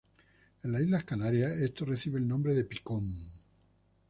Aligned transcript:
En 0.63 0.71
las 0.71 0.81
islas 0.81 1.03
Canarias 1.03 1.51
esto 1.59 1.85
recibe 1.85 2.17
el 2.17 2.27
nombre 2.27 2.55
de 2.55 2.63
picón. 2.65 3.13